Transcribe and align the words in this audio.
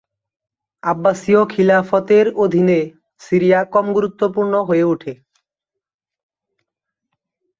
আব্বাসীয় 0.83 1.41
খিলাফতের 1.45 2.25
অধীনে 2.35 2.79
সিরিয়া 3.21 3.59
কম 3.65 3.85
গুরুত্বপূর্ণ 3.93 4.53
হয়ে 4.63 4.85
উঠে। 4.93 5.13